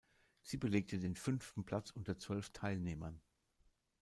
[0.41, 3.21] Sie belegte den fünften Platz unter zwölf Teilnehmern.